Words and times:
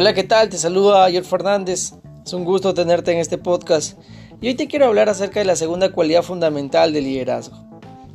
Hola, 0.00 0.14
¿qué 0.14 0.22
tal? 0.22 0.48
Te 0.48 0.58
saluda 0.58 1.04
Ayer 1.04 1.24
Fernández. 1.24 1.94
Es 2.24 2.32
un 2.32 2.44
gusto 2.44 2.72
tenerte 2.72 3.10
en 3.10 3.18
este 3.18 3.36
podcast. 3.36 3.98
Y 4.40 4.46
hoy 4.46 4.54
te 4.54 4.68
quiero 4.68 4.86
hablar 4.86 5.08
acerca 5.08 5.40
de 5.40 5.44
la 5.44 5.56
segunda 5.56 5.90
cualidad 5.90 6.22
fundamental 6.22 6.92
del 6.92 7.02
liderazgo, 7.02 7.56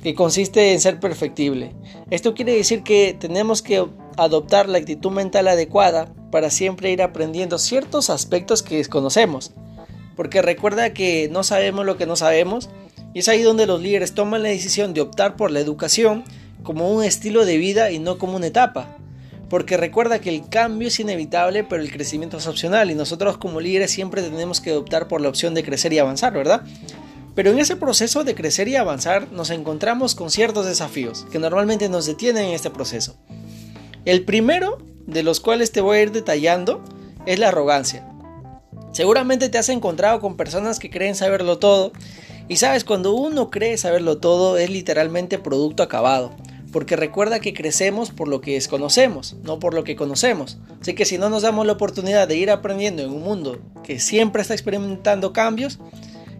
que 0.00 0.14
consiste 0.14 0.72
en 0.72 0.80
ser 0.80 1.00
perfectible. 1.00 1.74
Esto 2.08 2.34
quiere 2.34 2.54
decir 2.54 2.84
que 2.84 3.16
tenemos 3.18 3.62
que 3.62 3.84
adoptar 4.16 4.68
la 4.68 4.78
actitud 4.78 5.10
mental 5.10 5.48
adecuada 5.48 6.14
para 6.30 6.50
siempre 6.50 6.92
ir 6.92 7.02
aprendiendo 7.02 7.58
ciertos 7.58 8.10
aspectos 8.10 8.62
que 8.62 8.76
desconocemos. 8.76 9.50
Porque 10.14 10.40
recuerda 10.40 10.94
que 10.94 11.28
no 11.32 11.42
sabemos 11.42 11.84
lo 11.84 11.96
que 11.96 12.06
no 12.06 12.14
sabemos 12.14 12.70
y 13.12 13.18
es 13.18 13.28
ahí 13.28 13.42
donde 13.42 13.66
los 13.66 13.82
líderes 13.82 14.14
toman 14.14 14.44
la 14.44 14.50
decisión 14.50 14.94
de 14.94 15.00
optar 15.00 15.34
por 15.34 15.50
la 15.50 15.58
educación 15.58 16.22
como 16.62 16.92
un 16.92 17.02
estilo 17.02 17.44
de 17.44 17.56
vida 17.56 17.90
y 17.90 17.98
no 17.98 18.18
como 18.18 18.36
una 18.36 18.46
etapa 18.46 18.98
porque 19.52 19.76
recuerda 19.76 20.18
que 20.18 20.30
el 20.30 20.48
cambio 20.48 20.88
es 20.88 20.98
inevitable, 20.98 21.62
pero 21.62 21.82
el 21.82 21.92
crecimiento 21.92 22.38
es 22.38 22.46
opcional 22.46 22.90
y 22.90 22.94
nosotros 22.94 23.36
como 23.36 23.60
líderes 23.60 23.90
siempre 23.90 24.22
tenemos 24.22 24.62
que 24.62 24.72
optar 24.72 25.08
por 25.08 25.20
la 25.20 25.28
opción 25.28 25.52
de 25.52 25.62
crecer 25.62 25.92
y 25.92 25.98
avanzar, 25.98 26.32
¿verdad? 26.32 26.62
Pero 27.34 27.50
en 27.50 27.58
ese 27.58 27.76
proceso 27.76 28.24
de 28.24 28.34
crecer 28.34 28.66
y 28.68 28.76
avanzar 28.76 29.30
nos 29.30 29.50
encontramos 29.50 30.14
con 30.14 30.30
ciertos 30.30 30.64
desafíos 30.64 31.26
que 31.30 31.38
normalmente 31.38 31.90
nos 31.90 32.06
detienen 32.06 32.46
en 32.46 32.52
este 32.54 32.70
proceso. 32.70 33.18
El 34.06 34.24
primero 34.24 34.78
de 35.06 35.22
los 35.22 35.38
cuales 35.38 35.70
te 35.70 35.82
voy 35.82 35.98
a 35.98 36.02
ir 36.04 36.12
detallando 36.12 36.82
es 37.26 37.38
la 37.38 37.48
arrogancia. 37.48 38.08
Seguramente 38.92 39.50
te 39.50 39.58
has 39.58 39.68
encontrado 39.68 40.20
con 40.20 40.38
personas 40.38 40.78
que 40.78 40.88
creen 40.88 41.14
saberlo 41.14 41.58
todo 41.58 41.92
y 42.48 42.56
sabes, 42.56 42.84
cuando 42.84 43.12
uno 43.12 43.50
cree 43.50 43.76
saberlo 43.76 44.16
todo 44.16 44.56
es 44.56 44.70
literalmente 44.70 45.38
producto 45.38 45.82
acabado 45.82 46.34
porque 46.72 46.96
recuerda 46.96 47.38
que 47.38 47.52
crecemos 47.52 48.10
por 48.10 48.28
lo 48.28 48.40
que 48.40 48.54
desconocemos, 48.54 49.36
no 49.42 49.58
por 49.58 49.74
lo 49.74 49.84
que 49.84 49.94
conocemos. 49.94 50.58
Así 50.80 50.94
que 50.94 51.04
si 51.04 51.18
no 51.18 51.28
nos 51.28 51.42
damos 51.42 51.66
la 51.66 51.74
oportunidad 51.74 52.26
de 52.26 52.36
ir 52.36 52.50
aprendiendo 52.50 53.02
en 53.02 53.10
un 53.10 53.22
mundo 53.22 53.60
que 53.84 54.00
siempre 54.00 54.42
está 54.42 54.54
experimentando 54.54 55.32
cambios, 55.32 55.78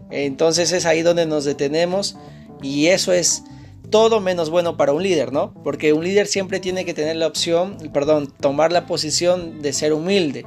entonces 0.09 0.71
es 0.71 0.85
ahí 0.85 1.03
donde 1.03 1.25
nos 1.25 1.45
detenemos 1.45 2.17
y 2.61 2.87
eso 2.87 3.13
es 3.13 3.43
todo 3.89 4.19
menos 4.19 4.49
bueno 4.49 4.75
para 4.75 4.91
un 4.91 5.03
líder, 5.03 5.31
¿no? 5.31 5.53
Porque 5.63 5.93
un 5.93 6.03
líder 6.03 6.25
siempre 6.25 6.59
tiene 6.59 6.83
que 6.83 6.95
tener 6.95 7.15
la 7.15 7.27
opción, 7.27 7.77
perdón, 7.93 8.27
tomar 8.39 8.71
la 8.71 8.87
posición 8.87 9.61
de 9.61 9.71
ser 9.71 9.93
humilde. 9.93 10.45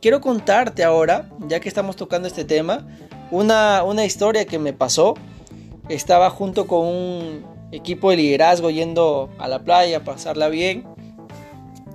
Quiero 0.00 0.20
contarte 0.20 0.84
ahora, 0.84 1.30
ya 1.48 1.58
que 1.58 1.68
estamos 1.68 1.96
tocando 1.96 2.28
este 2.28 2.44
tema, 2.44 2.86
una, 3.32 3.82
una 3.82 4.04
historia 4.04 4.44
que 4.44 4.60
me 4.60 4.72
pasó. 4.72 5.14
Estaba 5.88 6.30
junto 6.30 6.66
con 6.66 6.86
un, 6.86 7.55
equipo 7.76 8.10
de 8.10 8.16
liderazgo 8.16 8.70
yendo 8.70 9.30
a 9.38 9.48
la 9.48 9.60
playa, 9.60 9.98
a 9.98 10.04
pasarla 10.04 10.48
bien. 10.48 10.84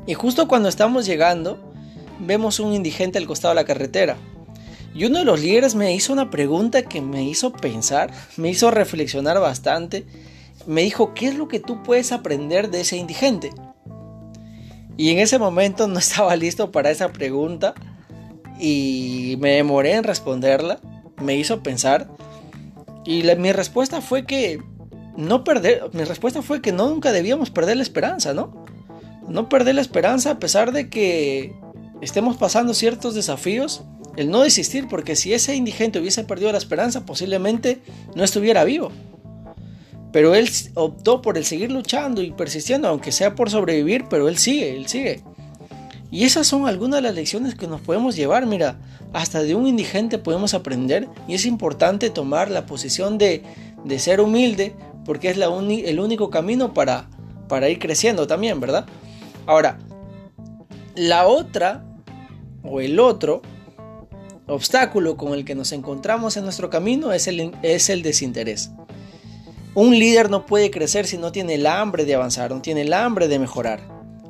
Y 0.08 0.14
justo 0.14 0.48
cuando 0.48 0.70
estamos 0.70 1.06
llegando, 1.06 1.60
vemos 2.20 2.60
un 2.60 2.74
indigente 2.74 3.18
al 3.18 3.28
costado 3.28 3.54
de 3.54 3.62
la 3.62 3.66
carretera. 3.66 4.18
Y 4.94 5.06
uno 5.06 5.20
de 5.20 5.26
los 5.26 5.40
líderes 5.40 5.76
me 5.76 5.94
hizo 5.94 6.12
una 6.12 6.30
pregunta 6.30 6.84
que 6.84 7.02
me 7.02 7.24
hizo 7.24 7.54
pensar, 7.54 8.12
me 8.38 8.50
hizo 8.50 8.72
reflexionar 8.72 9.40
bastante. 9.40 10.06
Me 10.68 10.82
dijo, 10.82 11.14
¿qué 11.14 11.28
es 11.28 11.36
lo 11.36 11.48
que 11.48 11.60
tú 11.60 11.82
puedes 11.82 12.12
aprender 12.12 12.70
de 12.70 12.82
ese 12.82 12.98
indigente? 12.98 13.52
Y 14.98 15.10
en 15.12 15.20
ese 15.20 15.40
momento 15.40 15.88
no 15.88 16.00
estaba 16.00 16.36
listo 16.36 16.72
para 16.72 16.92
esa 16.92 17.12
pregunta 17.12 17.74
y 18.60 19.38
me 19.40 19.52
demoré 19.52 19.94
en 19.94 20.04
responderla. 20.04 20.80
Me 21.22 21.36
hizo 21.36 21.64
pensar. 21.64 22.10
Y 23.06 23.24
mi 23.38 23.52
respuesta 23.52 24.02
fue 24.02 24.26
que 24.26 24.62
no 25.18 25.44
perder, 25.44 25.84
mi 25.94 26.04
respuesta 26.04 26.42
fue 26.42 26.62
que 26.62 26.72
no, 26.72 26.90
nunca 26.90 27.12
debíamos 27.12 27.50
perder 27.50 27.78
la 27.78 27.84
esperanza, 27.84 28.34
¿no? 28.34 28.66
No 29.28 29.50
perder 29.50 29.76
la 29.76 29.82
esperanza 29.82 30.32
a 30.32 30.40
pesar 30.40 30.72
de 30.72 30.90
que 30.90 31.54
estemos 32.02 32.38
pasando 32.38 32.74
ciertos 32.74 33.14
desafíos, 33.16 33.84
el 34.18 34.30
no 34.30 34.42
desistir, 34.42 34.88
porque 34.90 35.16
si 35.16 35.34
ese 35.34 35.56
indigente 35.56 36.00
hubiese 36.00 36.24
perdido 36.24 36.52
la 36.52 36.58
esperanza, 36.58 37.06
posiblemente 37.06 37.82
no 38.16 38.24
estuviera 38.24 38.64
vivo. 38.64 38.92
Pero 40.12 40.36
él 40.36 40.50
optó 40.74 41.22
por 41.22 41.38
el 41.38 41.46
seguir 41.46 41.72
luchando 41.72 42.22
y 42.22 42.32
persistiendo, 42.32 42.90
aunque 42.90 43.12
sea 43.12 43.36
por 43.36 43.50
sobrevivir, 43.50 44.06
pero 44.10 44.28
él 44.28 44.38
sigue, 44.38 44.76
él 44.76 44.88
sigue. 44.88 45.24
Y 46.10 46.26
esas 46.26 46.46
son 46.46 46.68
algunas 46.68 46.98
de 46.98 47.04
las 47.04 47.16
lecciones 47.16 47.56
que 47.56 47.68
nos 47.68 47.80
podemos 47.80 48.18
llevar, 48.18 48.46
mira, 48.46 48.78
hasta 49.14 49.42
de 49.44 49.56
un 49.56 49.66
indigente 49.66 50.18
podemos 50.18 50.54
aprender 50.54 51.08
y 51.28 51.36
es 51.36 51.46
importante 51.46 52.10
tomar 52.10 52.52
la 52.52 52.66
posición 52.66 53.18
de, 53.18 53.44
de 53.86 54.00
ser 54.00 54.20
humilde, 54.20 54.76
porque 55.06 55.30
es 55.30 55.38
el 55.38 56.00
único 56.00 56.30
camino 56.30 56.74
para, 56.74 57.10
para 57.48 57.70
ir 57.70 57.80
creciendo 57.80 58.28
también, 58.28 58.60
¿verdad? 58.60 58.86
Ahora, 59.46 59.80
la 60.96 61.28
otra 61.28 61.84
o 62.64 62.80
el 62.82 63.00
otro 63.00 63.42
obstáculo 64.48 65.18
con 65.18 65.34
el 65.34 65.46
que 65.46 65.56
nos 65.56 65.72
encontramos 65.72 66.38
en 66.38 66.44
nuestro 66.44 66.70
camino 66.70 67.14
es 67.14 67.28
el, 67.28 67.54
es 67.62 67.90
el 67.90 68.02
desinterés. 68.02 68.72
Un 69.74 69.98
líder 69.98 70.30
no 70.30 70.46
puede 70.46 70.70
crecer 70.70 71.08
si 71.08 71.18
no 71.18 71.32
tiene 71.32 71.56
el 71.56 71.66
hambre 71.66 72.04
de 72.04 72.16
avanzar, 72.16 72.52
no 72.52 72.62
tiene 72.62 72.82
el 72.82 72.94
hambre 72.94 73.30
de 73.30 73.40
mejorar. 73.40 73.80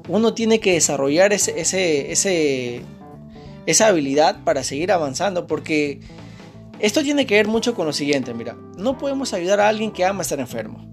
Uno 0.07 0.33
tiene 0.33 0.59
que 0.59 0.73
desarrollar 0.73 1.33
ese, 1.33 1.59
ese, 1.59 2.83
esa 3.65 3.87
habilidad 3.87 4.43
para 4.43 4.63
seguir 4.63 4.91
avanzando 4.91 5.47
porque 5.47 5.99
esto 6.81 7.03
tiene 7.03 7.25
que 7.25 7.35
ver 7.35 7.47
mucho 7.47 7.75
con 7.75 7.85
lo 7.85 7.93
siguiente, 7.93 8.33
mira, 8.33 8.55
no 8.77 8.97
podemos 8.97 9.33
ayudar 9.33 9.59
a 9.59 9.67
alguien 9.67 9.91
que 9.91 10.05
ama 10.05 10.23
estar 10.23 10.39
enfermo. 10.39 10.91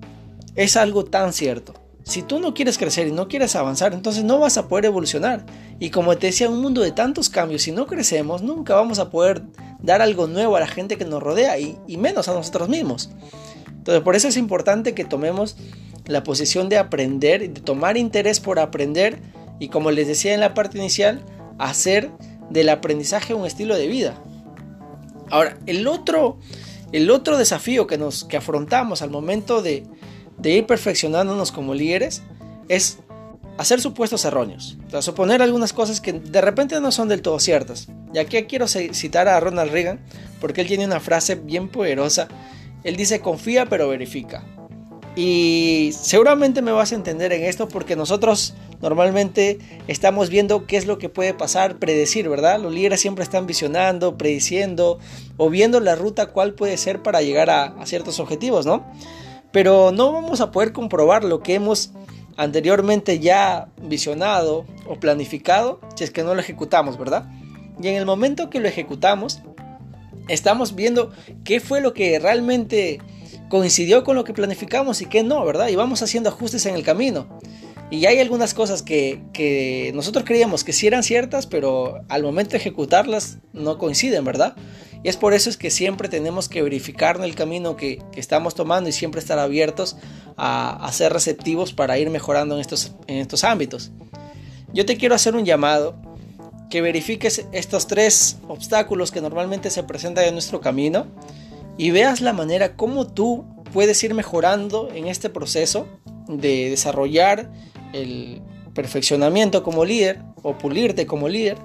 Es 0.54 0.76
algo 0.76 1.04
tan 1.04 1.32
cierto. 1.32 1.75
Si 2.04 2.22
tú 2.22 2.41
no 2.41 2.54
quieres 2.54 2.78
crecer 2.78 3.06
y 3.06 3.12
no 3.12 3.28
quieres 3.28 3.54
avanzar, 3.54 3.93
entonces 3.93 4.25
no 4.25 4.38
vas 4.38 4.56
a 4.56 4.66
poder 4.69 4.87
evolucionar. 4.87 5.44
Y 5.78 5.91
como 5.91 6.16
te 6.16 6.28
decía, 6.28 6.49
un 6.49 6.62
mundo 6.62 6.81
de 6.81 6.93
tantos 6.93 7.28
cambios, 7.28 7.62
si 7.62 7.72
no 7.72 7.87
crecemos, 7.87 8.43
nunca 8.43 8.75
vamos 8.75 8.99
a 8.99 9.10
poder 9.10 9.43
dar 9.81 10.00
algo 10.00 10.26
nuevo 10.26 10.56
a 10.56 10.60
la 10.60 10.66
gente 10.66 10.97
que 10.97 11.04
nos 11.04 11.22
rodea 11.22 11.59
y, 11.59 11.78
y 11.87 11.97
menos 11.97 12.28
a 12.28 12.34
nosotros 12.34 12.69
mismos. 12.69 13.10
Entonces, 13.69 14.03
por 14.03 14.16
eso 14.16 14.28
es 14.28 14.37
importante 14.37 14.94
que 14.94 15.05
tomemos 15.05 15.56
la 16.06 16.22
posición 16.25 16.69
de 16.69 16.78
aprender, 16.78 17.53
de 17.53 17.60
tomar 17.60 17.97
interés 17.97 18.41
por 18.41 18.59
aprender 18.59 19.20
y 19.59 19.69
como 19.69 19.91
les 19.91 20.06
decía 20.06 20.34
en 20.34 20.41
la 20.41 20.55
parte 20.55 20.78
inicial, 20.78 21.22
hacer 21.59 22.10
del 22.50 22.69
aprendizaje 22.70 23.34
un 23.34 23.47
estilo 23.47 23.76
de 23.76 23.87
vida. 23.87 24.22
Ahora, 25.30 25.58
el 25.66 25.86
otro, 25.86 26.38
el 26.92 27.10
otro 27.10 27.36
desafío 27.38 27.86
que, 27.86 27.98
nos, 27.98 28.24
que 28.24 28.36
afrontamos 28.36 29.02
al 29.02 29.10
momento 29.10 29.62
de, 29.62 29.84
de 30.38 30.50
ir 30.50 30.66
perfeccionándonos 30.66 31.52
como 31.52 31.74
líderes 31.74 32.22
es 32.68 32.98
hacer 33.58 33.80
supuestos 33.80 34.24
erróneos, 34.24 34.78
o 34.92 35.02
suponer 35.02 35.42
algunas 35.42 35.72
cosas 35.72 36.00
que 36.00 36.12
de 36.12 36.40
repente 36.40 36.80
no 36.80 36.92
son 36.92 37.08
del 37.08 37.22
todo 37.22 37.40
ciertas. 37.40 37.88
Y 38.14 38.18
aquí 38.18 38.40
quiero 38.44 38.68
citar 38.68 39.28
a 39.28 39.38
Ronald 39.40 39.72
Reagan 39.72 40.00
porque 40.40 40.60
él 40.60 40.68
tiene 40.68 40.86
una 40.86 41.00
frase 41.00 41.34
bien 41.34 41.68
poderosa. 41.68 42.28
Él 42.84 42.96
dice, 42.96 43.20
confía 43.20 43.66
pero 43.66 43.88
verifica. 43.88 44.44
Y 45.16 45.90
seguramente 46.00 46.62
me 46.62 46.70
vas 46.70 46.92
a 46.92 46.94
entender 46.94 47.32
en 47.32 47.44
esto 47.44 47.66
porque 47.66 47.96
nosotros 47.96 48.54
normalmente 48.80 49.58
estamos 49.86 50.30
viendo 50.30 50.66
qué 50.66 50.76
es 50.76 50.86
lo 50.86 50.98
que 50.98 51.08
puede 51.08 51.34
pasar, 51.34 51.78
predecir, 51.78 52.28
¿verdad? 52.28 52.60
Los 52.60 52.72
líderes 52.72 53.00
siempre 53.00 53.24
están 53.24 53.46
visionando, 53.46 54.16
prediciendo 54.16 54.98
o 55.36 55.50
viendo 55.50 55.80
la 55.80 55.94
ruta 55.94 56.26
cuál 56.26 56.54
puede 56.54 56.76
ser 56.76 57.02
para 57.02 57.22
llegar 57.22 57.50
a, 57.50 57.74
ciertos 57.86 58.20
objetivos, 58.20 58.66
¿no? 58.66 58.86
Pero 59.52 59.92
no 59.92 60.12
vamos 60.12 60.40
a 60.40 60.50
poder 60.50 60.72
comprobar 60.72 61.24
lo 61.24 61.42
que 61.42 61.54
hemos 61.54 61.92
anteriormente 62.36 63.18
ya 63.18 63.68
visionado 63.82 64.64
o 64.86 65.00
planificado 65.00 65.80
si 65.96 66.04
es 66.04 66.10
que 66.10 66.22
no 66.22 66.34
lo 66.34 66.40
ejecutamos, 66.40 66.98
¿verdad? 66.98 67.28
Y 67.80 67.88
en 67.88 67.96
el 67.96 68.06
momento 68.06 68.50
que 68.50 68.60
lo 68.60 68.68
ejecutamos, 68.68 69.40
estamos 70.28 70.74
viendo 70.74 71.10
qué 71.44 71.60
fue 71.60 71.80
lo 71.80 71.94
que 71.94 72.18
realmente 72.18 73.00
coincidió 73.48 74.04
con 74.04 74.14
lo 74.16 74.24
que 74.24 74.34
planificamos 74.34 75.00
y 75.00 75.06
qué 75.06 75.22
no, 75.22 75.44
¿verdad? 75.44 75.68
Y 75.68 75.76
vamos 75.76 76.02
haciendo 76.02 76.28
ajustes 76.28 76.66
en 76.66 76.74
el 76.74 76.82
camino. 76.82 77.26
Y 77.91 78.04
hay 78.04 78.19
algunas 78.20 78.52
cosas 78.52 78.82
que, 78.82 79.93
nosotros 79.94 80.25
creíamos 80.26 80.62
que 80.62 80.73
sí 80.73 80.87
eran 80.87 81.02
ciertas, 81.02 81.46
pero 81.46 82.02
al 82.08 82.23
momento 82.23 82.52
de 82.52 82.58
ejecutarlas 82.58 83.38
no 83.52 83.79
coinciden, 83.79 84.25
¿verdad? 84.25 84.56
Y 85.02 85.08
es 85.08 85.17
por 85.17 85.32
eso 85.32 85.49
es 85.49 85.56
que 85.56 85.70
siempre 85.70 86.08
tenemos 86.08 86.49
que 86.49 86.61
verificar 86.61 87.17
en 87.17 87.25
el 87.25 87.35
camino 87.35 87.76
que, 87.76 88.02
estamos 88.14 88.55
tomando 88.55 88.90
y 88.90 88.93
siempre 88.93 89.20
estar 89.20 89.38
abiertos 89.38 89.96
a, 90.37 90.88
ser 90.93 91.12
receptivos 91.12 91.73
para 91.73 91.99
ir 91.99 92.11
mejorando 92.11 92.56
en 92.56 92.61
estos, 92.61 92.93
en 93.06 93.19
estos 93.19 93.43
ámbitos. 93.44 93.91
Yo 94.75 94.84
te 94.84 94.99
quiero 94.99 95.14
hacer 95.14 95.34
un 95.34 95.46
llamado 95.46 95.96
que 96.69 96.82
verifiques 96.82 97.46
estos 97.52 97.87
tres 97.87 98.37
obstáculos 98.49 99.11
que 99.11 99.23
normalmente 99.23 99.70
se 99.70 99.82
presentan 99.82 100.25
en 100.25 100.34
nuestro 100.34 100.61
camino 100.61 101.06
y 101.79 101.91
veas 101.91 102.20
la 102.20 102.34
manera 102.34 102.76
como 102.76 103.06
tú 103.06 103.46
puedes 103.73 104.02
ir 104.05 104.12
mejorando 104.12 104.91
en 104.93 105.06
este 105.06 105.31
proceso 105.31 105.87
de 106.29 106.69
desarrollar 106.69 107.50
el 107.93 108.43
perfeccionamiento 108.75 109.62
como 109.62 109.85
líder 109.85 110.20
o 110.43 110.56
pulirte 110.56 111.06
como 111.06 111.29
líder, 111.29 111.56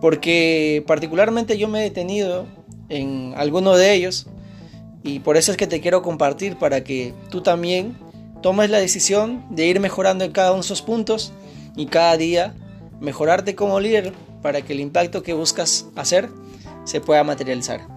porque 0.00 0.84
particularmente 0.86 1.58
yo 1.58 1.68
me 1.68 1.80
he 1.80 1.82
detenido 1.82 2.46
en 2.88 3.34
alguno 3.36 3.76
de 3.76 3.94
ellos 3.94 4.26
y 5.02 5.20
por 5.20 5.36
eso 5.36 5.50
es 5.50 5.56
que 5.56 5.66
te 5.66 5.80
quiero 5.80 6.02
compartir 6.02 6.56
para 6.56 6.84
que 6.84 7.12
tú 7.30 7.42
también 7.42 7.96
tomes 8.42 8.70
la 8.70 8.78
decisión 8.78 9.44
de 9.50 9.66
ir 9.66 9.80
mejorando 9.80 10.24
en 10.24 10.32
cada 10.32 10.50
uno 10.50 10.60
de 10.60 10.66
esos 10.66 10.82
puntos 10.82 11.32
y 11.76 11.86
cada 11.86 12.16
día 12.16 12.54
mejorarte 13.00 13.54
como 13.54 13.80
líder 13.80 14.12
para 14.42 14.62
que 14.62 14.72
el 14.72 14.80
impacto 14.80 15.22
que 15.22 15.32
buscas 15.32 15.86
hacer 15.96 16.28
se 16.84 17.00
pueda 17.00 17.24
materializar. 17.24 17.93